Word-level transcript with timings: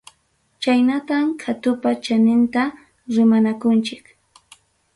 Chaynatam 0.61 1.25
qhatupa 1.43 1.89
chaninta 2.05 2.63
rimanakunchik. 3.13 4.05